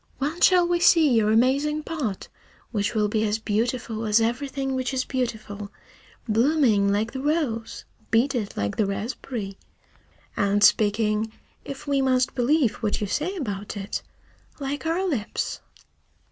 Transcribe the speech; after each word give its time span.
When 0.17 0.41
shall 0.41 0.67
we 0.67 0.79
see 0.79 1.07
your 1.11 1.31
amazing 1.31 1.83
pot 1.83 2.27
which 2.71 2.95
will 2.95 3.07
be 3.07 3.23
as 3.23 3.37
beautiful 3.37 4.05
as 4.07 4.19
everything 4.19 4.73
which 4.73 4.95
is 4.95 5.05
beautiful, 5.05 5.69
blooming 6.27 6.91
like 6.91 7.11
the 7.13 7.21
rose, 7.21 7.85
beaded 8.09 8.57
like 8.57 8.77
the 8.77 8.87
raspberry, 8.87 9.59
and 10.35 10.63
speaking 10.63 11.31
if 11.63 11.85
we 11.85 12.01
must 12.01 12.33
believe 12.33 12.77
what 12.77 12.99
you 12.99 13.05
say 13.05 13.35
about 13.35 13.77
it 13.77 14.01
like 14.59 14.87
our 14.87 15.05
lips?" 15.07 15.61